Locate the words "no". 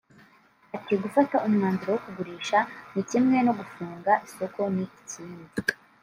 3.45-3.51